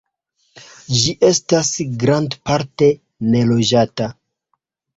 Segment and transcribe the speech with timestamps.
[1.01, 1.69] Ĝi estas
[2.05, 2.89] grandparte
[3.37, 4.13] neloĝata.